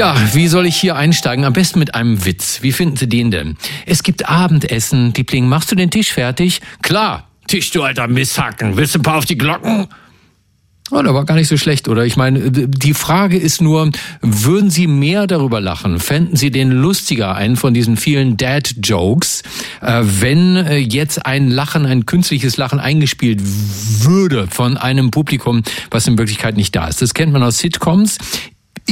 [0.00, 1.44] Ja, wie soll ich hier einsteigen?
[1.44, 2.62] Am besten mit einem Witz.
[2.62, 3.58] Wie finden Sie den denn?
[3.84, 5.12] Es gibt Abendessen.
[5.12, 6.62] Liebling, machst du den Tisch fertig?
[6.80, 7.28] Klar.
[7.48, 8.78] Tisch, du alter Misshacken.
[8.78, 9.88] Willst du ein paar auf die Glocken?
[10.90, 12.06] Oh, der war gar nicht so schlecht, oder?
[12.06, 13.90] Ich meine, die Frage ist nur,
[14.22, 16.00] würden Sie mehr darüber lachen?
[16.00, 19.42] Fänden Sie den lustiger, einen von diesen vielen Dad-Jokes,
[19.82, 26.06] äh, wenn äh, jetzt ein Lachen, ein künstliches Lachen eingespielt würde von einem Publikum, was
[26.06, 27.02] in Wirklichkeit nicht da ist?
[27.02, 28.16] Das kennt man aus Sitcoms.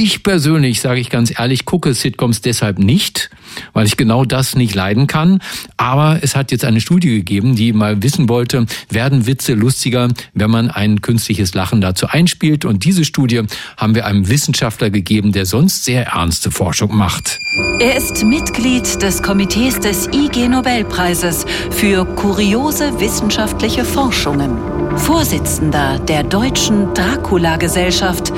[0.01, 3.29] Ich persönlich, sage ich ganz ehrlich, gucke Sitcoms deshalb nicht,
[3.73, 5.41] weil ich genau das nicht leiden kann.
[5.75, 10.49] Aber es hat jetzt eine Studie gegeben, die mal wissen wollte, werden Witze lustiger, wenn
[10.49, 12.63] man ein künstliches Lachen dazu einspielt.
[12.63, 13.41] Und diese Studie
[13.75, 17.37] haben wir einem Wissenschaftler gegeben, der sonst sehr ernste Forschung macht.
[17.81, 26.93] Er ist Mitglied des Komitees des IG Nobelpreises für kuriose wissenschaftliche Forschungen, Vorsitzender der Deutschen
[26.93, 28.31] Dracula-Gesellschaft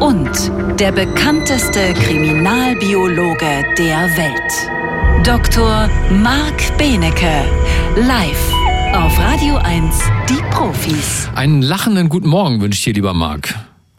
[0.00, 0.30] und
[0.78, 5.26] der bekannteste Kriminalbiologe der Welt.
[5.26, 5.88] Dr.
[6.10, 7.44] Marc Benecke,
[7.96, 8.52] live
[8.94, 9.96] auf Radio 1,
[10.28, 11.28] die Profis.
[11.34, 13.54] Einen lachenden guten Morgen wünsche ich dir, lieber Marc.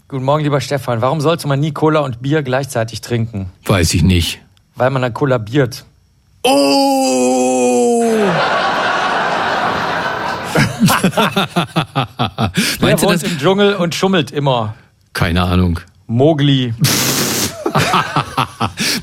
[0.08, 1.02] Guten Morgen, lieber Stefan.
[1.02, 3.50] Warum sollte man nie Cola und Bier gleichzeitig trinken?
[3.66, 4.40] Weiß ich nicht.
[4.76, 5.86] Weil man dann kollabiert.
[6.44, 8.04] Oh!
[12.80, 14.76] Wer wohnt im Dschungel und schummelt immer?
[15.14, 15.80] Keine Ahnung.
[16.08, 16.74] Mogli.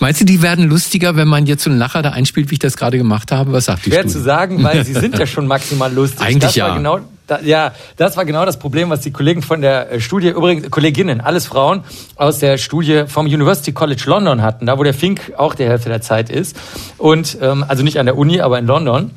[0.01, 2.59] Meinst du, die werden lustiger, wenn man jetzt so einen Lacher da einspielt, wie ich
[2.59, 3.53] das gerade gemacht habe?
[3.53, 4.15] Was sagt die Schwer Studie?
[4.15, 6.21] zu sagen, weil sie sind ja schon maximal lustig.
[6.21, 6.69] Eigentlich das ja.
[6.69, 10.01] War genau, da, ja, das war genau das Problem, was die Kollegen von der äh,
[10.01, 11.83] Studie, übrigens Kolleginnen, alles Frauen
[12.17, 15.89] aus der Studie vom University College London hatten, da wo der Fink auch die Hälfte
[15.89, 16.57] der Zeit ist.
[16.99, 19.11] Und ähm, also nicht an der Uni, aber in London.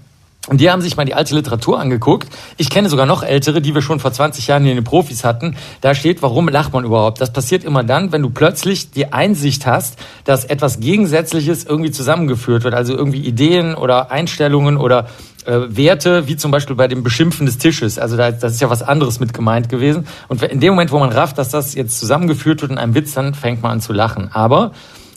[0.47, 2.29] Und die haben sich mal die alte Literatur angeguckt.
[2.57, 5.57] Ich kenne sogar noch ältere, die wir schon vor 20 Jahren in den Profis hatten.
[5.81, 7.19] Da steht, warum lacht man überhaupt?
[7.19, 12.63] Das passiert immer dann, wenn du plötzlich die Einsicht hast, dass etwas Gegensätzliches irgendwie zusammengeführt
[12.63, 12.73] wird.
[12.73, 15.07] Also irgendwie Ideen oder Einstellungen oder
[15.45, 17.99] äh, Werte, wie zum Beispiel bei dem Beschimpfen des Tisches.
[17.99, 20.07] Also da, das ist ja was anderes mit gemeint gewesen.
[20.29, 23.13] Und in dem Moment, wo man rafft, dass das jetzt zusammengeführt wird in einem Witz,
[23.13, 24.29] dann fängt man an zu lachen.
[24.31, 24.71] Aber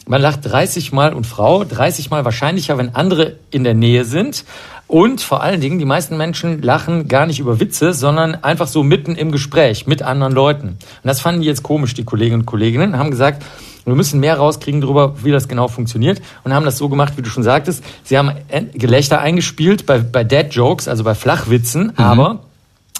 [0.06, 4.44] man lacht 30 Mal und Frau 30 Mal wahrscheinlicher, wenn andere in der Nähe sind.
[4.92, 8.82] Und vor allen Dingen, die meisten Menschen lachen gar nicht über Witze, sondern einfach so
[8.82, 10.68] mitten im Gespräch mit anderen Leuten.
[10.68, 13.42] Und das fanden die jetzt komisch, die Kolleginnen und Kollegen, haben gesagt,
[13.86, 17.22] wir müssen mehr rauskriegen darüber, wie das genau funktioniert und haben das so gemacht, wie
[17.22, 17.82] du schon sagtest.
[18.02, 18.32] Sie haben
[18.74, 21.92] Gelächter eingespielt bei, bei Dead Jokes, also bei Flachwitzen, mhm.
[21.96, 22.40] aber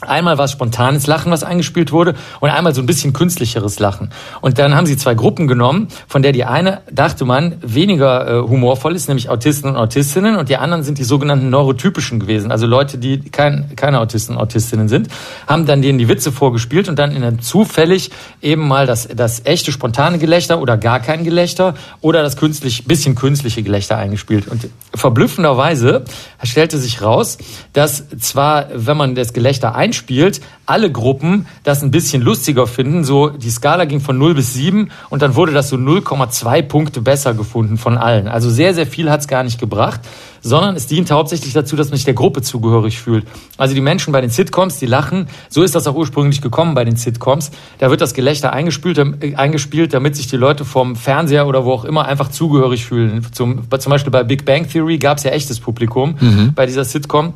[0.09, 4.11] Einmal war es spontanes Lachen, was eingespielt wurde, und einmal so ein bisschen künstlicheres Lachen.
[4.41, 8.49] Und dann haben sie zwei Gruppen genommen, von der die eine, dachte man, weniger äh,
[8.49, 12.67] humorvoll ist, nämlich Autisten und Autistinnen, und die anderen sind die sogenannten Neurotypischen gewesen, also
[12.67, 15.09] Leute, die kein, keine Autisten und Autistinnen sind,
[15.47, 19.45] haben dann denen die Witze vorgespielt und dann in einem zufällig eben mal das, das
[19.45, 24.49] echte spontane Gelächter oder gar kein Gelächter oder das künstlich, bisschen künstliche Gelächter eingespielt.
[24.49, 26.05] Und verblüffenderweise
[26.43, 27.39] stellte sich raus,
[27.73, 33.04] dass zwar, wenn man das Gelächter ein einspielt, alle Gruppen das ein bisschen lustiger finden.
[33.04, 37.03] So die Skala ging von 0 bis 7 und dann wurde das so 0,2 Punkte
[37.03, 38.26] besser gefunden von allen.
[38.26, 40.00] Also sehr, sehr viel hat es gar nicht gebracht,
[40.41, 43.26] sondern es dient hauptsächlich dazu, dass man sich der Gruppe zugehörig fühlt.
[43.58, 46.84] Also die Menschen bei den Sitcoms, die lachen, so ist das auch ursprünglich gekommen bei
[46.84, 47.50] den Sitcoms.
[47.78, 51.72] Da wird das Gelächter eingespielt, äh, eingespielt damit sich die Leute vom Fernseher oder wo
[51.72, 53.26] auch immer einfach zugehörig fühlen.
[53.32, 56.54] Zum, zum Beispiel bei Big Bang Theory gab es ja echtes Publikum mhm.
[56.54, 57.34] bei dieser Sitcom.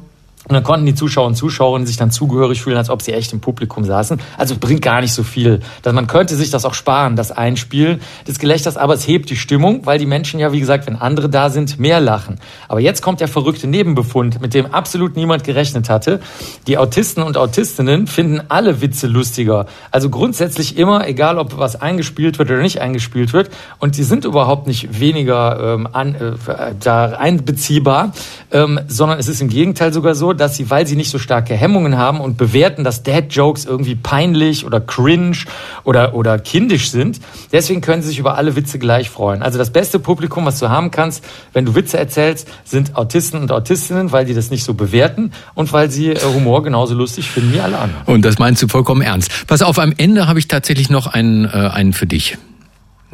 [0.48, 3.32] Und dann konnten die Zuschauer und Zuschauerinnen sich dann zugehörig fühlen, als ob sie echt
[3.32, 4.20] im Publikum saßen.
[4.38, 5.60] Also bringt gar nicht so viel.
[5.82, 9.36] Dass man könnte sich das auch sparen, das Einspielen des Gelächters, aber es hebt die
[9.36, 12.38] Stimmung, weil die Menschen ja, wie gesagt, wenn andere da sind, mehr lachen.
[12.68, 16.20] Aber jetzt kommt der verrückte Nebenbefund, mit dem absolut niemand gerechnet hatte.
[16.68, 19.66] Die Autisten und Autistinnen finden alle Witze lustiger.
[19.90, 23.50] Also grundsätzlich immer, egal ob was eingespielt wird oder nicht eingespielt wird.
[23.80, 28.12] Und die sind überhaupt nicht weniger ähm, an, äh, da einbeziehbar,
[28.52, 31.54] ähm, sondern es ist im Gegenteil sogar so, dass sie, weil sie nicht so starke
[31.54, 35.38] Hemmungen haben und bewerten, dass Dad-Jokes irgendwie peinlich oder cringe
[35.84, 37.20] oder, oder kindisch sind,
[37.52, 39.42] deswegen können sie sich über alle Witze gleich freuen.
[39.42, 43.50] Also das beste Publikum, was du haben kannst, wenn du Witze erzählst, sind Autisten und
[43.50, 47.52] Autistinnen, weil die das nicht so bewerten und weil sie äh, Humor genauso lustig finden
[47.52, 48.04] wie alle anderen.
[48.06, 49.46] Und das meinst du vollkommen ernst.
[49.46, 52.38] Pass auf, am Ende habe ich tatsächlich noch einen, äh, einen für dich.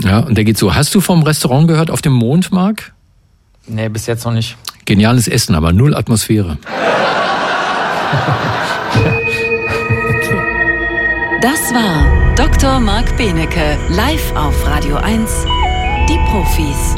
[0.03, 0.75] Ja, und der geht so.
[0.75, 2.93] Hast du vom Restaurant gehört auf dem Mond, Marc?
[3.67, 4.57] Nee, bis jetzt noch nicht.
[4.85, 6.59] Geniales Essen, aber null Atmosphäre.
[11.41, 12.81] Das war Dr.
[12.81, 15.47] Marc Benecke live auf Radio 1.
[16.09, 16.95] Die Profis.